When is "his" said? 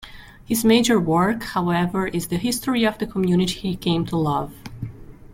0.47-0.65